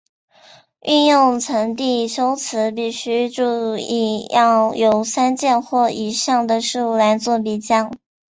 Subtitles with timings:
[0.83, 7.91] 运用层递修辞必须注意要有三件或以上的事物来作比较。